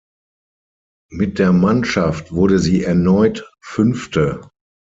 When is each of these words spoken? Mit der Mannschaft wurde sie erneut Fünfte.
Mit 1.11 1.37
der 1.37 1.53
Mannschaft 1.53 2.31
wurde 2.31 2.57
sie 2.57 2.83
erneut 2.83 3.47
Fünfte. 3.59 4.41